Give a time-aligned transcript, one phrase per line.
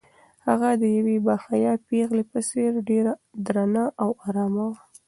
[0.47, 3.13] هغه د یوې باحیا پېغلې په څېر ډېره
[3.45, 4.79] درنه او ارامه وه.